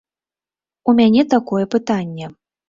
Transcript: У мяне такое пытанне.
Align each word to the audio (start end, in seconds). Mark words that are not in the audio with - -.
У 0.89 0.95
мяне 1.01 1.25
такое 1.35 1.63
пытанне. 1.77 2.33